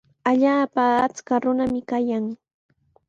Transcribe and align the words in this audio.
Allaapa 0.29 0.83
achka 1.05 1.33
runami 1.43 1.81
kayan. 1.89 2.25